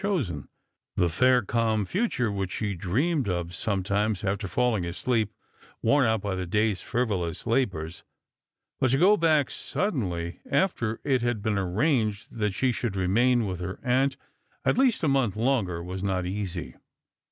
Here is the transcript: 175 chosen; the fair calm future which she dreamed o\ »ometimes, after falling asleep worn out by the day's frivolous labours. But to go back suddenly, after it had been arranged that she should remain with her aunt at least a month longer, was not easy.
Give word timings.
175 0.03 0.09
chosen; 0.35 0.49
the 0.95 1.09
fair 1.09 1.43
calm 1.43 1.85
future 1.85 2.31
which 2.31 2.53
she 2.53 2.73
dreamed 2.73 3.29
o\ 3.29 3.43
»ometimes, 3.67 4.23
after 4.23 4.47
falling 4.47 4.83
asleep 4.83 5.31
worn 5.83 6.07
out 6.07 6.21
by 6.21 6.33
the 6.33 6.47
day's 6.47 6.81
frivolous 6.81 7.45
labours. 7.45 8.03
But 8.79 8.89
to 8.89 8.97
go 8.97 9.15
back 9.15 9.51
suddenly, 9.51 10.39
after 10.49 10.99
it 11.03 11.21
had 11.21 11.43
been 11.43 11.59
arranged 11.59 12.35
that 12.35 12.55
she 12.55 12.71
should 12.71 12.95
remain 12.95 13.45
with 13.45 13.59
her 13.59 13.79
aunt 13.83 14.17
at 14.65 14.75
least 14.79 15.03
a 15.03 15.07
month 15.07 15.35
longer, 15.35 15.83
was 15.83 16.01
not 16.01 16.25
easy. 16.25 16.73